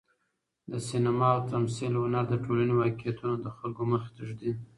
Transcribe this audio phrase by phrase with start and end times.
[0.71, 4.51] د سینما او تمثیل هنر د ټولنې واقعیتونه د خلکو مخې ته ږدي.